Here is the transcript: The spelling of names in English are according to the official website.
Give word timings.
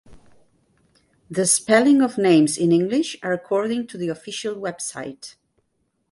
The 1.29 1.45
spelling 1.45 2.01
of 2.01 2.17
names 2.17 2.57
in 2.57 2.71
English 2.71 3.17
are 3.21 3.33
according 3.33 3.85
to 3.85 3.99
the 3.99 4.07
official 4.09 4.55
website. 4.55 5.35